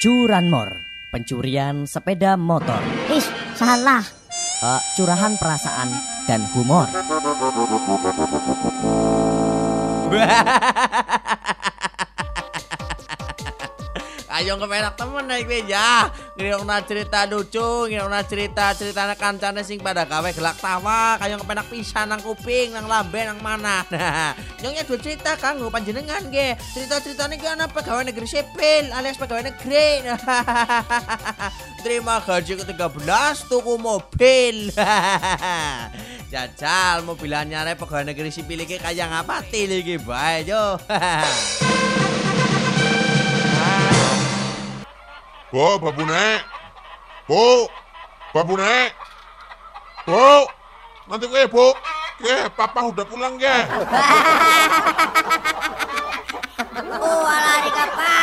Curanmor, 0.00 0.88
pencurian 1.12 1.84
sepeda 1.84 2.32
motor. 2.40 2.80
Ih, 3.12 3.20
salah. 3.52 4.00
Uh, 4.64 4.80
curahan 4.96 5.36
perasaan 5.36 5.92
dan 6.24 6.40
humor. 6.56 6.88
Ayo 14.40 14.56
kepenak 14.56 14.96
temen 14.96 15.28
naik 15.28 15.44
meja. 15.44 16.08
Ngirungna 16.40 16.80
cerita 16.88 17.28
lucu, 17.28 17.92
ngirungna 17.92 18.24
cerita 18.24 18.72
cerita 18.72 19.04
anak 19.04 19.20
kancane 19.20 19.60
sing 19.60 19.76
pada 19.76 20.08
gawe 20.08 20.24
gelak 20.32 20.56
tawa. 20.56 21.20
Kayak 21.20 21.44
kepenak 21.44 21.68
pisan 21.68 22.08
nang 22.08 22.24
kuping, 22.24 22.72
nang 22.72 22.88
lambe, 22.88 23.20
nang 23.28 23.36
mana. 23.44 23.84
Nah, 24.00 24.32
nyongnya 24.64 24.88
dua 24.88 24.96
cerita 24.96 25.36
kanggo 25.36 25.68
panjenengan 25.68 26.24
ge. 26.32 26.56
Cerita-ceritanya 26.72 27.36
ki 27.36 27.46
ana 27.52 27.66
pegawai 27.68 28.08
negeri 28.08 28.24
sipil 28.24 28.88
alias 28.96 29.20
pegawai 29.20 29.52
negeri. 29.52 30.08
Terima 31.84 32.24
gaji 32.24 32.56
ke-13 32.64 33.36
tuku 33.44 33.74
mobil. 33.76 34.72
Jajal 36.32 37.04
mobil 37.04 37.36
anyar 37.36 37.68
pegawai 37.76 38.08
negeri 38.08 38.32
sipil 38.32 38.64
iki 38.64 38.80
kaya 38.80 39.04
ngapati 39.12 39.68
iki 39.68 40.00
bae 40.00 40.48
yo. 40.48 40.80
Nek. 46.06 46.40
Bu, 47.28 47.66
Babu 48.34 48.54
Nek. 48.54 48.94
Bu, 50.06 50.46
nanti 51.10 51.26
gue, 51.26 51.42
Bu. 51.50 51.74
Ke, 52.20 52.46
papa 52.54 52.86
udah 52.86 53.06
pulang, 53.08 53.34
ke. 53.40 53.50
Oh, 56.90 57.24
ala 57.24 57.64
Rika 57.64 57.84
Pak, 57.96 58.19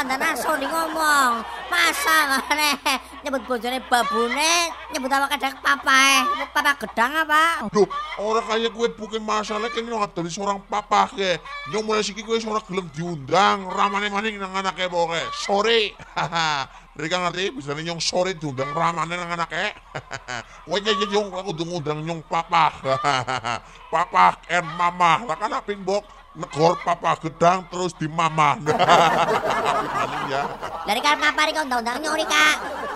pemandana 0.00 0.32
Sony 0.32 0.64
ngomong. 0.64 1.44
Masa 1.68 2.40
ngene 2.40 2.72
nyebut 3.20 3.44
bojone 3.44 3.84
babune, 3.84 4.72
nyebut 4.96 5.12
apa 5.12 5.28
kadang 5.36 5.60
papa 5.60 5.92
eh. 5.92 6.20
Papa 6.56 6.72
gedang 6.80 7.12
apa? 7.20 7.68
Duh, 7.68 7.84
orang 8.16 8.48
kayak 8.48 8.72
gue 8.72 8.88
bukan 8.96 9.20
masalah 9.20 9.68
kan 9.68 9.84
nyong 9.84 10.08
dari 10.16 10.32
seorang 10.32 10.64
papa 10.64 11.12
ke. 11.12 11.36
Nyong 11.68 11.84
mulai 11.84 12.00
siki 12.00 12.24
gue 12.24 12.40
seorang 12.40 12.64
gelem 12.64 12.88
diundang, 12.96 13.68
ramane 13.68 14.08
maning 14.08 14.40
nang 14.40 14.56
anake 14.56 14.88
boke. 14.88 15.20
Sorry. 15.36 15.92
Mereka 16.96 17.16
ngerti 17.20 17.44
bisa 17.52 17.76
nih 17.76 17.92
nyong 17.92 18.00
sore 18.00 18.32
diundang 18.40 18.72
ramane 18.72 19.20
nang 19.20 19.36
anake. 19.36 19.76
Kowe 20.64 20.80
nyong 20.80 21.12
nyong 21.12 21.28
aku 21.44 21.50
diundang 21.60 22.00
nyong 22.08 22.24
papa. 22.24 22.72
papa 23.92 24.40
and 24.48 24.64
mama. 24.80 25.28
Lah 25.28 25.36
kan 25.36 25.60
aping 25.60 25.84
bok 25.84 26.19
negor 26.30 26.78
papa 26.86 27.18
gedang 27.18 27.66
terus 27.66 27.90
di 27.98 28.06
mama. 28.06 28.54
Maning 28.62 30.24
ya. 30.34 30.46
Dari 30.86 31.00
kan 31.02 31.18
papa 31.18 31.42
Rika 31.50 31.66
undang-undang 31.66 31.98
nyong 31.98 32.16
Rika. 32.18 32.46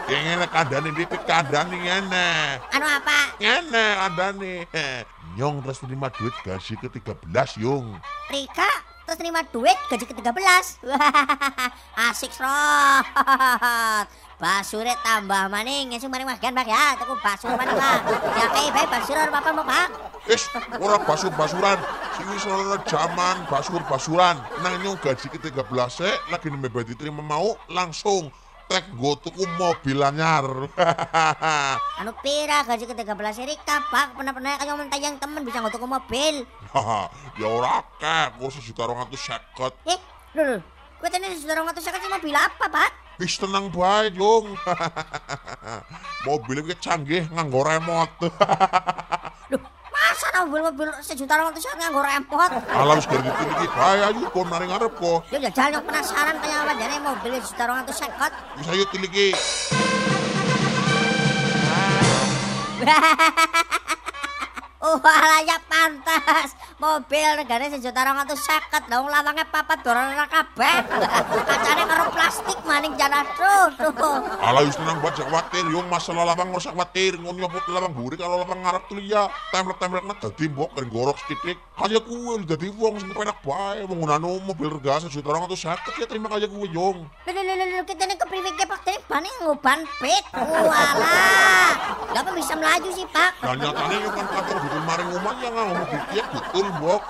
Ya 0.07 0.19
ngene 0.21 0.47
kandhane 0.47 0.89
iki 0.95 1.19
kandhane 1.27 1.75
ngene. 1.75 2.29
Anu 2.71 2.87
apa? 2.87 3.19
Ngene 3.43 3.85
kandhane. 3.99 4.55
Nyong 5.35 5.67
terus 5.67 5.79
terima 5.83 6.09
duit 6.15 6.35
gaji 6.47 6.75
ke-13 6.79 7.49
yung. 7.59 7.99
Rika 8.31 8.71
terus 9.05 9.19
terima 9.19 9.43
duit 9.51 9.79
gaji 9.91 10.05
ke-13. 10.07 10.87
Asik 12.07 12.31
srot. 12.31 13.07
Basure 14.35 14.91
tambah 15.07 15.47
maning 15.47 15.95
ngesing 15.95 16.11
maring 16.11 16.27
magan 16.27 16.53
Pak 16.53 16.67
ya. 16.67 16.99
Tuku 16.99 17.15
basur 17.23 17.55
maning 17.55 17.79
Pak. 17.79 17.99
Ya 18.35 18.47
kayak 18.51 18.71
bae 18.75 18.87
basur 18.91 19.17
apa 19.17 19.39
apa 19.41 19.51
mau 19.55 19.63
Pak? 19.63 19.87
Is, 20.27 20.51
ora 20.83 20.99
basur-basuran. 21.01 21.79
Sing 22.15 22.31
wis 22.31 22.47
ora 22.47 22.79
jaman 22.87 23.43
basur-basuran. 23.51 24.39
Nang 24.63 24.79
nyong 24.79 25.03
gaji 25.03 25.27
ke-13 25.35 26.07
e 26.07 26.13
lagi 26.31 26.47
nembe 26.47 26.71
diterima 26.87 27.19
mau 27.19 27.59
langsung 27.67 28.31
tek 28.71 28.87
go 28.95 29.19
tuku 29.19 29.43
mobil 29.59 29.99
anyar. 29.99 30.47
Anu 32.01 32.15
pira 32.23 32.63
gaji 32.63 32.87
ke-13 32.87 33.19
Rika 33.51 33.83
Pak. 33.91 34.15
Pernah-pernah 34.15 34.63
kayak 34.63 34.79
mentayang 34.79 35.19
temen 35.19 35.43
bisa 35.43 35.59
ngotok 35.59 35.83
mobil. 35.91 36.47
Haha, 36.71 37.11
ya 37.43 37.51
ora 37.51 37.83
akeh, 37.83 38.39
kok 38.39 38.51
sejuta 38.63 38.87
250. 38.87 39.91
Eh, 39.91 39.99
lho 40.39 40.43
lho. 40.55 40.59
Kowe 41.03 41.11
sudah 41.11 41.55
orang 41.59 41.75
atus 41.75 41.85
sing 41.85 42.15
mobil 42.15 42.33
apa, 42.33 42.65
Pak? 42.71 42.91
Wis 43.19 43.37
tenang 43.43 43.75
bae, 43.75 44.15
Jung. 44.15 44.55
mobil 46.27 46.63
iki 46.63 46.79
canggih 46.79 47.27
nganggo 47.35 47.61
remote. 47.67 48.31
Loh, 49.51 49.63
mobil-mobil 50.43 50.89
sejuta 50.99 51.39
orang 51.39 51.55
atus 51.55 51.71
nganggo 51.79 52.03
remote? 52.03 52.55
Alam 52.75 52.99
wis 52.99 53.07
gede 53.07 53.31
iki 53.31 53.67
bae 53.71 54.01
ayo 54.03 54.27
kon 54.35 54.47
nang 54.51 54.67
ngarep 54.67 54.93
kok. 54.99 55.19
Yo 55.31 55.39
jajal 55.39 55.71
yang 55.79 55.85
penasaran 55.87 56.37
kayak 56.43 56.59
apa 56.67 56.73
jane 56.75 56.97
mobil 56.99 57.31
sejuta 57.39 57.63
orang 57.71 57.79
atus 57.87 57.97
sekot. 58.03 58.33
Wis 58.59 58.67
ayo 58.75 58.85
tiliki. 58.91 59.29
Oh, 64.85 65.01
ya 65.49 65.57
pantas. 65.65 66.53
Mobil 66.77 67.25
negara 67.41 67.65
sejuta 67.73 68.05
orang 68.05 68.29
atus 68.29 68.45
seket. 68.45 68.85
Dong 68.93 69.09
lawangnya 69.09 69.49
papat 69.49 69.81
dorong 69.81 70.13
kabeh. 70.29 70.77
Kacane 71.49 71.74
tuh. 73.35 73.93
tuh. 73.93 74.17
Ala 74.41 74.61
wis 74.65 74.77
tenang 74.77 74.99
bae 75.01 75.13
jangan 75.13 75.31
khawatir, 75.31 75.65
yung 75.69 75.87
masalah 75.91 76.23
lapang 76.29 76.49
ora 76.53 76.61
usah 76.61 76.73
khawatir, 76.73 77.13
ngono 77.19 77.37
nyopot 77.45 77.65
lapang 77.73 77.95
buri 77.97 78.15
kalau 78.15 78.41
lapang 78.41 78.61
ngarep 78.63 78.83
tuh 78.87 79.01
ya. 79.03 79.29
Templek-templek 79.51 80.05
net 80.07 80.19
dadi 80.23 80.45
mbok 80.49 80.71
kering 80.77 80.93
gorok 80.93 81.19
sithik. 81.25 81.59
Kaya 81.75 82.01
kuwe 82.01 82.45
dadi 82.47 82.69
wong 82.71 82.95
sing 83.03 83.11
penak 83.13 83.39
bae 83.43 83.83
menggunano 83.85 84.41
mobil 84.45 84.69
rega 84.71 85.03
sejuta 85.05 85.35
orang 85.35 85.51
atus 85.51 85.67
seket 85.67 85.95
ya 86.01 86.07
terima 86.07 86.31
kaya 86.31 86.47
kuwe 86.47 86.71
lho 86.71 86.89
lho 87.27 87.83
kita 87.85 88.05
nih 88.09 88.17
kepriwe 88.17 88.51
ke 88.57 88.65
Pak 88.65 88.81
Trik 88.87 89.03
bane 89.11 89.29
ngoban 89.43 89.85
pit. 90.01 90.25
Walah. 90.33 91.73
Lah 92.15 92.23
bisa 92.35 92.55
melaju 92.55 92.89
sih, 92.95 93.07
Pak? 93.11 93.43
Dan 93.43 93.59
nyatanya 93.59 93.97
yung 94.05 94.15
kan 94.15 94.27
kantor 94.31 94.57
betul 94.63 94.83
maring 94.87 95.09
rumah 95.11 95.35
ya 95.43 95.51
mobil 95.51 96.03
kia 96.13 96.25
betul 96.31 96.67
mbok. 96.79 97.03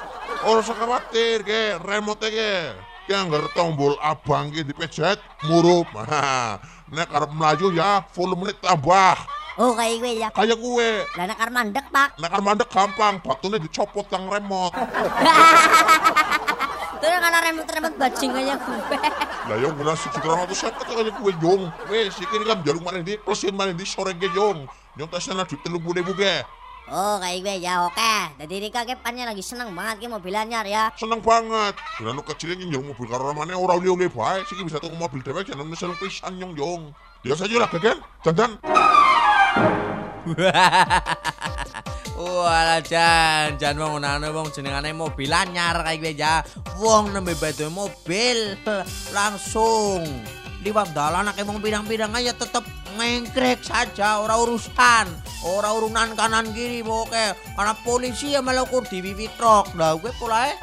Ora 0.44 0.60
usah 0.60 0.76
khawatir 0.76 1.40
ke, 1.44 1.80
remote 1.80 2.28
ke. 2.28 2.72
Anggar 3.12 3.44
tombol 3.52 4.00
abang 4.00 4.48
ki 4.48 4.64
dipejet 4.64 5.20
murup. 5.44 5.84
Nek 6.94 7.08
arep 7.12 7.30
melaju 7.36 7.66
ya 7.74 8.00
volumenya 8.16 8.56
tambah. 8.64 9.18
Oh, 9.54 9.70
kayak 9.78 10.02
gue 10.02 10.12
ya. 10.18 10.28
Kayak 10.34 10.58
kuwe. 10.58 11.06
Lah 11.14 11.24
nek 11.30 11.38
arep 11.38 11.54
mandek, 11.54 11.86
Pak. 11.94 12.18
Nek 12.18 12.30
arep 12.32 12.42
mandek 12.42 12.68
gampang, 12.74 13.22
batunya 13.22 13.62
dicopot 13.62 14.06
yang 14.10 14.26
remote. 14.26 14.74
Tuh 17.04 17.10
kan 17.20 17.36
remote-remote 17.52 17.96
bajing 18.00 18.32
aja 18.32 18.56
gue. 18.56 18.80
Lah 19.52 19.56
yo 19.60 19.68
ngena 19.76 19.92
siji 19.92 20.18
kurang 20.24 20.48
atus 20.48 20.64
seket 20.64 20.88
kaya 20.88 21.12
kuwe 21.12 21.36
jong. 21.36 21.68
Wis 21.92 22.16
iki 22.16 22.40
kan 22.40 22.64
jaluk 22.64 22.80
maneh 22.80 23.04
di 23.04 23.20
plusin 23.20 23.52
maneh 23.52 23.76
di 23.76 23.84
sore 23.84 24.16
ge 24.16 24.32
jong. 24.32 24.64
Nyong 24.96 25.10
tesna 25.12 25.44
duit 25.44 25.60
30.000 25.60 26.00
ge. 26.16 26.40
Oh, 26.92 27.16
kayak 27.16 27.40
gue 27.40 27.56
ya 27.64 27.88
oke. 27.88 28.36
Jadi 28.44 28.68
Rika 28.68 28.84
kepannya 28.84 29.24
lagi 29.24 29.40
seneng 29.40 29.72
banget 29.72 30.04
ke 30.04 30.08
mobil 30.12 30.36
anyar 30.36 30.68
ya. 30.68 30.92
Seneng 31.00 31.24
banget. 31.24 31.72
Dan 31.96 32.20
kecil 32.20 32.52
yang 32.52 32.68
njaluk 32.68 32.92
mobil 32.92 33.08
karo 33.08 33.32
ramane 33.32 33.56
ora 33.56 33.72
uli-uli 33.80 34.12
bae. 34.12 34.44
Siki 34.44 34.68
bisa 34.68 34.76
tuku 34.76 34.92
mobil 34.92 35.24
dewek 35.24 35.48
jangan 35.48 35.64
seneng 35.72 35.96
pisan 35.96 36.36
nyong 36.36 36.52
jong. 36.52 36.82
Ya 37.24 37.32
saja 37.32 37.56
lah 37.56 37.72
gegen. 37.72 38.04
Dandan. 38.20 38.60
Walah 42.14 42.80
jan, 42.84 43.58
jan 43.58 43.74
wong 43.80 43.98
ngono 44.00 44.28
wong 44.30 44.48
jenengane 44.52 44.92
mobil 44.92 45.32
anyar 45.32 45.80
kayak 45.88 45.98
gue 46.04 46.12
ya. 46.20 46.44
Wong 46.76 47.16
nembe 47.16 47.32
batu 47.40 47.72
mobil 47.72 48.60
langsung 49.16 50.04
liwat 50.64 50.96
dalan 50.96 51.28
akeh 51.28 51.44
wong 51.44 51.60
pidang-pidang 51.60 52.16
aja 52.16 52.32
tetep 52.32 52.64
ngengkrek 52.96 53.60
saja. 53.60 54.24
Ora 54.24 54.40
urusan. 54.40 55.06
Ora 55.44 55.76
urunan 55.76 56.16
kanan 56.16 56.56
kiri 56.56 56.80
oke. 56.80 57.36
Karena 57.36 57.76
polisi 57.84 58.32
ya 58.32 58.40
malah 58.40 58.64
ukur 58.64 58.88
di 58.88 59.04
wiwi 59.04 59.28
truk. 59.36 59.76
Dah 59.76 59.92
gue 60.00 60.08
pula 60.16 60.56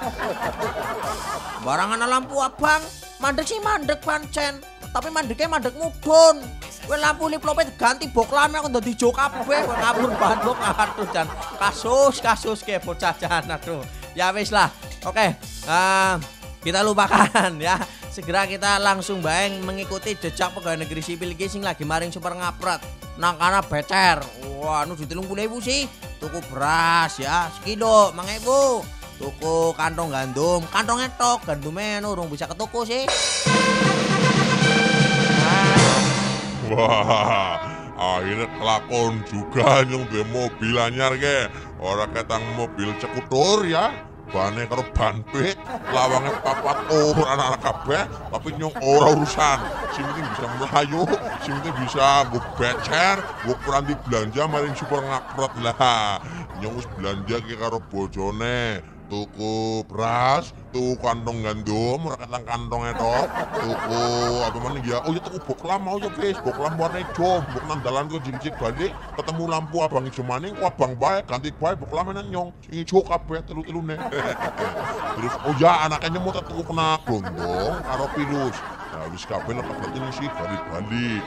barang 1.62 1.90
ana 1.94 2.10
lampu 2.10 2.42
abang 2.42 2.82
mandek 3.22 3.46
sih 3.46 3.62
mandek 3.62 4.02
pancen. 4.02 4.58
Tapi 4.90 5.14
mandeknya 5.14 5.48
mandek 5.48 5.78
mudun. 5.78 6.42
Gue 6.90 6.98
lampu 6.98 7.30
liplopet 7.30 7.78
ganti 7.78 8.10
bok 8.10 8.34
lame 8.34 8.58
aku 8.58 8.74
udah 8.74 8.84
dijok 8.84 9.14
kabeh. 9.14 9.62
Gue 9.70 9.78
ngabur 9.78 10.12
bandung 10.18 10.58
aduh 10.58 11.08
jan. 11.14 11.30
Kasus 11.62 12.18
kasus 12.18 12.66
ke 12.66 12.82
bocah 12.82 13.14
jan 13.22 13.46
aduh. 13.46 13.86
Ya 14.18 14.34
wis 14.34 14.50
lah. 14.50 14.74
Oke 15.06 15.38
ah, 15.70 16.18
kita 16.66 16.82
lupakan 16.82 17.54
ya 17.62 17.78
segera 18.12 18.44
kita 18.44 18.76
langsung 18.84 19.24
baeng 19.24 19.64
mengikuti 19.64 20.20
jejak 20.20 20.52
pegawai 20.52 20.84
negeri 20.84 21.00
sipil 21.00 21.32
iki 21.32 21.48
lagi 21.64 21.88
maring 21.88 22.12
super 22.12 22.36
ngapret 22.36 22.84
nang 23.16 23.40
kana 23.40 23.64
becer. 23.64 24.20
Wah 24.60 24.84
nu 24.84 25.00
ditelung 25.00 25.32
ibu 25.32 25.58
sih? 25.64 25.88
Tuku 26.20 26.44
beras 26.52 27.16
ya. 27.18 27.48
Sekilo 27.56 28.12
mang 28.12 28.28
ibu. 28.28 28.84
Tuku 29.16 29.72
kantong 29.80 30.12
gandum. 30.12 30.62
Kantong 30.68 31.08
etok 31.08 31.48
gandumnya 31.48 32.04
nu 32.04 32.12
urung 32.12 32.28
bisa 32.28 32.52
ketuku 32.52 32.84
sih. 32.84 33.04
Wah, 36.72 37.60
akhirnya 37.96 38.48
kelakon 38.60 39.24
juga 39.28 39.84
nyong 39.88 40.08
duwe 40.12 40.24
mobil 40.28 40.76
anyar 40.80 41.16
ke. 41.16 41.48
Ora 41.80 42.12
ketang 42.12 42.44
mobil 42.60 42.92
cekutur 43.00 43.64
ya. 43.68 44.11
Bane 44.32 44.64
karo 44.66 44.84
ban 44.96 45.20
pit, 45.30 45.60
lawange 45.92 46.32
papat 46.40 46.78
oh 46.90 47.14
anak-anak 47.20 47.62
kabeh, 47.62 48.04
tapi 48.32 48.50
nyong 48.56 48.76
ora 48.80 49.12
urusan. 49.12 49.60
Sing 49.92 50.08
penting 50.08 50.28
bisa 50.32 50.46
melayu, 50.56 51.04
sing 51.44 51.54
penting 51.60 51.76
bisa 51.84 52.26
mbok 52.32 52.46
becer, 52.56 53.16
mbok 53.44 53.60
peranti 53.62 53.94
belanja 54.08 54.42
maring 54.48 54.76
super 54.80 55.04
ngakrot 55.04 55.54
lah. 55.60 56.18
Nyong 56.64 56.74
wis 56.80 56.88
belanja 56.96 57.36
ki 57.44 57.54
karo 57.60 57.84
bojone. 57.92 58.80
Tuku 59.12 59.84
beras, 59.92 60.56
tuku 60.72 60.96
kantong 61.04 61.44
gandum, 61.44 62.00
ora 62.08 62.16
ketang 62.16 62.48
kantongnya 62.48 62.96
tok. 62.96 63.28
Tuku 63.60 64.04
apa 64.40 64.58
mana 64.64 64.80
ya? 64.88 65.04
Oh 65.04 65.12
ya 65.12 65.20
tuku 65.20 65.36
boklam 65.52 65.84
mau 65.84 66.00
ya 66.00 66.08
wis, 66.16 66.40
boklam 66.40 66.80
warna 66.80 67.04
hijau, 67.04 67.44
bok 67.44 67.64
nang 67.68 67.84
dalan 67.84 68.08
ku 68.08 68.24
jicik 68.24 68.56
balik, 68.56 68.96
ketemu 69.20 69.52
lampu 69.52 69.84
abang 69.84 70.08
hijau 70.08 70.24
maning, 70.24 70.56
ku 70.56 70.64
abang 70.64 70.96
bae, 70.96 71.20
ganti 71.28 71.52
bae 71.52 71.76
boklam 71.76 72.16
nang 72.16 72.32
nyong. 72.32 72.56
Sing 72.64 72.88
hijau 72.88 73.04
kabeh 73.04 73.44
telu-telune. 73.44 74.00
Terus 75.20 75.34
oh 75.44 75.54
ya 75.60 75.92
anaknya 75.92 76.16
mau 76.16 76.32
tuku 76.32 76.64
kena 76.64 76.96
gondong 77.04 77.84
karo 77.84 78.08
pilus. 78.16 78.56
Nah 78.96 79.12
wis 79.12 79.28
lepas 79.28 79.92
ini 79.92 80.10
sih 80.16 80.32
balik-balik. 80.40 81.24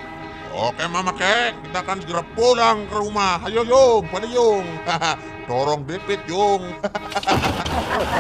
Oke 0.55 0.87
mama 0.87 1.11
kek, 1.19 1.53
kita 1.67 1.83
akan 1.83 1.99
segera 2.01 2.23
pulang 2.39 2.87
ke 2.87 2.95
rumah. 2.95 3.43
Ayo 3.43 3.67
yung, 3.67 4.07
balik 4.09 4.31
yung. 4.31 4.63
Dorong 5.51 5.83
depit 5.83 6.23
yung. 6.31 6.63
Temenan 7.95 8.11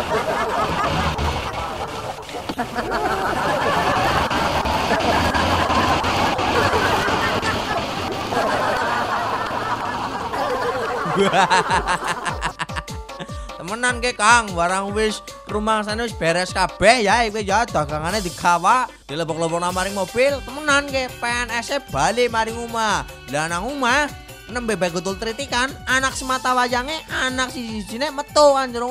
ke 13.98 14.14
Kang, 14.14 14.54
barang 14.54 14.94
wis 14.94 15.18
rumah 15.50 15.82
sana 15.82 16.06
wis 16.06 16.14
beres 16.14 16.54
kabeh 16.54 17.02
ya 17.02 17.26
iki 17.26 17.42
ya. 17.42 17.66
Dagangane 17.66 18.22
digawa, 18.22 18.86
dilebok-lebok 19.10 19.74
maring 19.74 19.98
mobil, 19.98 20.38
temenan 20.46 20.86
ke 20.86 21.10
PNS 21.18 21.74
e 21.74 21.82
bali 21.90 22.30
maring 22.30 22.70
omah. 22.70 23.02
Lah 23.34 23.50
nang 23.50 23.66
omah 23.66 24.22
nembe 24.52 24.76
bae 24.76 24.90
gutul 24.92 25.16
tritikan, 25.16 25.72
anak 25.88 26.12
semata 26.12 26.52
wayange 26.52 26.96
anak 27.08 27.48
siji-sijine 27.48 28.12
metu 28.12 28.46
kan 28.52 28.68
jero 28.68 28.88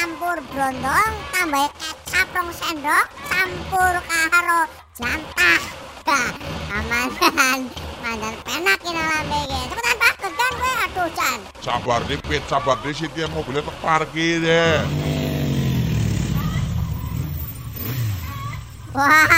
campur 0.00 0.40
brondong, 0.48 1.12
tambah 1.28 1.68
kecap 1.76 2.28
rong 2.32 2.48
sendok, 2.56 3.04
campur 3.28 3.94
karo 4.08 4.64
jantah, 4.96 5.60
Dah, 6.08 6.32
amanan, 6.72 7.68
mandan 8.00 8.34
penak 8.40 8.80
ini 8.80 8.96
lambe 8.96 9.38
iki. 9.44 9.60
Cepetan 9.68 9.96
Pak, 10.00 10.14
kerjaan 10.24 10.52
gue 10.56 10.72
aduh 10.88 11.08
Chan. 11.12 11.38
Sabar 11.60 12.00
depit, 12.08 12.40
sabar 12.48 12.80
di 12.80 12.96
yang 13.12 13.28
mobilnya 13.36 13.60
terparkir 13.60 14.40
deh. 14.40 14.80
Wah, 18.96 19.28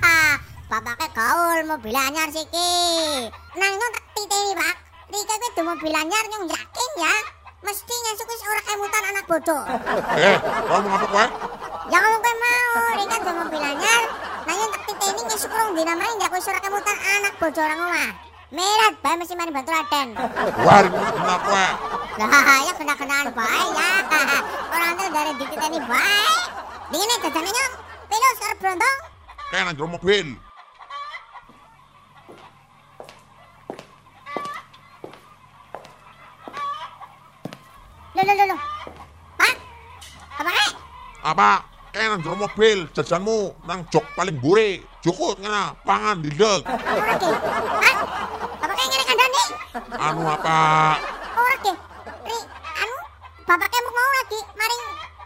bapaknya 0.72 1.08
gaul 1.12 1.60
mobil 1.68 1.92
anyar 1.92 2.32
siki. 2.32 2.72
Nang 3.52 3.72
nyong 3.76 3.92
tak 3.92 4.04
titeni 4.16 4.52
Pak. 4.56 4.76
Rika 5.12 5.34
gue 5.36 5.50
tuh 5.52 5.64
mobil 5.68 5.92
anyar 5.92 6.24
nyong 6.32 6.48
yakin 6.48 6.90
ya. 7.04 7.35
Mesti 7.64 7.94
ngesuk 7.94 8.28
wis 8.28 8.42
ora 8.44 8.62
kemutan 8.68 9.02
anak 9.08 9.24
bodoh. 9.24 9.62
Eh, 10.20 10.36
kamu 10.40 10.86
ngapa 10.92 11.06
kowe? 11.08 11.26
Ya 11.88 11.98
ngomong 12.02 12.20
gue 12.20 12.34
mau, 12.36 12.72
Rika 13.00 13.16
tuh 13.22 13.32
mobil 13.32 13.62
anyar. 13.64 14.02
Nang 14.44 14.56
nyong 14.60 14.72
tak 14.76 14.82
titeni 14.84 15.22
ngesuk 15.24 15.52
rong 15.54 15.70
dina 15.72 15.94
main 15.96 16.20
ya 16.20 16.28
wis 16.28 16.48
ora 16.50 16.60
kemutan 16.60 16.96
anak 17.00 17.32
bodoh 17.40 17.62
orang 17.64 17.80
omah. 17.80 18.10
Merat 18.52 18.94
bae 19.02 19.16
mesti 19.18 19.34
mari 19.34 19.50
bantu 19.50 19.70
Raden. 19.72 20.08
Ini 20.14 21.10
kena 21.16 21.36
kowe. 21.40 21.66
Lah, 22.16 22.60
ya 22.62 22.72
kena-kenaan 22.76 23.28
bae 23.32 23.64
ya. 23.72 23.90
Orang 24.70 24.90
tuh 25.00 25.08
dari 25.10 25.32
dititeni 25.40 25.78
bae. 25.80 26.32
Dingin 26.92 27.14
aja 27.18 27.28
jane 27.32 27.50
nyong. 27.50 27.74
Pilus 28.06 28.38
karo 28.38 28.54
brontong. 28.60 28.98
Kayak 29.50 29.64
nang 29.74 29.90
mobil. 29.90 30.28
Loh, 38.16 38.24
loh, 38.24 38.32
loh, 38.32 38.46
loh. 38.48 38.60
Pak, 39.36 39.54
apa 40.40 40.50
kek? 40.56 40.72
Apa? 41.26 41.66
Kayak 41.90 42.22
nang 42.22 42.38
mobil, 42.38 42.86
jajanmu 42.94 43.66
nang 43.66 43.82
jok 43.90 44.06
paling 44.14 44.38
buri. 44.38 44.78
Jukut 45.02 45.42
ngana, 45.42 45.74
pangan 45.82 46.22
didek. 46.22 46.62
Apa 48.62 48.72
kek 48.78 48.86
ngene 48.86 49.04
kandhane? 49.10 49.44
Anu 49.98 50.22
apa? 50.22 50.58
Ora 51.34 51.56
ki. 51.66 51.72
Ri, 52.30 52.38
anu, 52.78 52.96
bapaknya 53.42 53.78
mau 53.82 53.92
mau 53.96 54.10
lagi 54.22 54.40
maring 54.54 54.82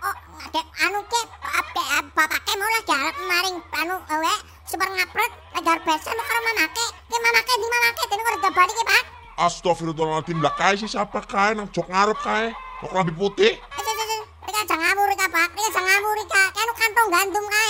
oh, 0.08 0.16
adek 0.48 0.66
anu 0.88 0.98
ke 1.04 1.20
ape 1.60 1.82
bapaknya 2.16 2.54
mau 2.56 2.70
lagi 2.72 2.92
maring 3.28 3.56
anu 3.84 3.96
ewe 4.16 4.34
super 4.64 4.88
ngapret 4.88 5.32
lagi 5.52 5.68
arep 5.68 5.84
besan 5.84 6.16
mau 6.16 6.24
karo 6.24 6.40
mamake. 6.48 6.86
Ki 7.12 7.16
mamake 7.20 7.52
di 7.60 7.66
mamake 7.68 8.02
dene 8.08 8.22
karo 8.24 8.36
dabari 8.40 8.72
ki, 8.72 8.84
Pak. 8.88 9.04
Astagfirullahaladzim, 9.40 10.38
lah 10.40 10.54
kae 10.56 10.80
sih 10.80 10.88
siapa 10.88 11.20
kae 11.28 11.52
nang 11.52 11.68
jok 11.68 11.92
ngarep 11.92 12.16
kae. 12.24 12.56
Kok 12.80 12.92
lambi 12.96 13.12
putih? 13.12 13.52
Eh, 13.60 13.84
eh, 13.84 13.96
eh, 14.16 14.20
Rika 14.48 14.64
jangan 14.64 14.96
ngawur 14.96 15.06
Rika, 15.12 15.26
Pak. 15.28 15.48
Rika 15.52 15.68
jangan 15.68 16.00
ngawur 16.00 16.16
Rika. 16.16 16.42
Kanu 16.56 16.72
kantong 16.72 17.08
gandum 17.12 17.44
kae. 17.44 17.69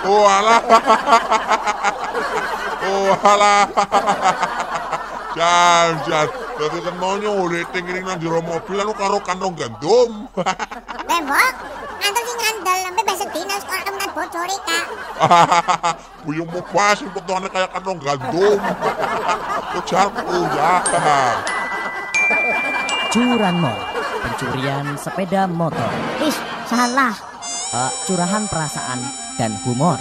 Walah. 0.00 0.62
Walah. 2.84 3.64
Dadi 6.60 6.78
kan 6.84 6.94
nang 8.04 8.18
jero 8.20 8.40
mobil 8.44 8.76
anu 8.76 8.92
karo 8.92 9.16
kantong 9.24 9.56
gandum. 9.56 10.28
Tembok, 11.08 11.54
antar 12.04 12.22
sing 12.28 12.36
ngandel 12.36 12.78
sampe 12.84 13.00
besok 13.08 13.28
dina 13.32 13.56
sekolah 13.56 13.82
kemudian 13.88 14.12
bocor 14.12 14.44
Rika. 14.44 14.80
Buyung 16.28 16.48
mau 16.52 16.60
pas 16.68 17.00
kantong 17.72 17.96
gandum. 18.04 18.60
Ya. 19.80 20.76
Curanmor, 23.10 23.78
pencurian 24.20 24.86
sepeda 25.00 25.48
motor. 25.48 25.90
Ih, 26.20 26.36
salah. 26.68 27.16
Eh, 27.70 27.90
curahan 28.04 28.44
perasaan 28.50 29.00
dan 29.38 29.54
humor. 29.64 29.96